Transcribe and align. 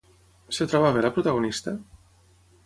Es 0.53 0.61
troba 0.71 0.89
bé 0.95 1.03
la 1.07 1.11
protagonista? 1.19 1.75